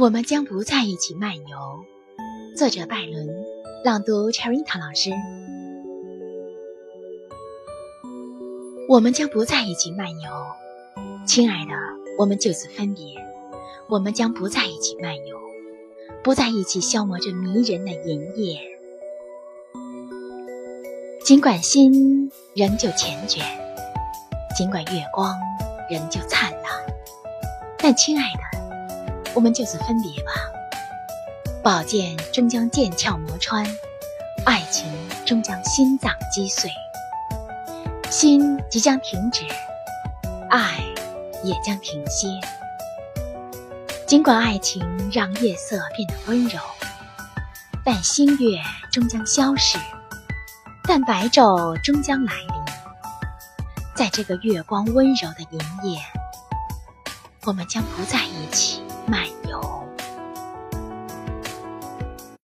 [0.00, 1.84] 我们将不在一起漫游。
[2.56, 3.26] 作者：拜伦，
[3.84, 5.10] 朗读：Cherita 老师。
[8.88, 10.30] 我们将不在一起漫游，
[11.26, 11.72] 亲爱的，
[12.16, 13.02] 我们就此分别。
[13.88, 15.36] 我们将不在一起漫游，
[16.22, 18.60] 不在一起消磨着迷人的银叶。
[21.24, 23.42] 尽管心仍旧缱绻，
[24.56, 25.34] 尽管月光
[25.90, 26.70] 仍旧灿烂，
[27.78, 28.57] 但亲爱的。
[29.34, 30.32] 我们就此分别吧。
[31.62, 33.66] 宝剑终将剑鞘磨穿，
[34.44, 34.86] 爱情
[35.26, 36.70] 终将心脏击碎，
[38.10, 39.44] 心即将停止，
[40.48, 40.82] 爱
[41.44, 42.28] 也将停歇。
[44.06, 46.58] 尽管爱情让夜色变得温柔，
[47.84, 48.58] 但星月
[48.90, 49.78] 终将消逝，
[50.84, 52.48] 但白昼终将来临。
[53.94, 55.60] 在这个月光温柔的银
[55.90, 56.00] 夜，
[57.44, 58.80] 我们将不在一起。
[59.08, 59.67] 漫游。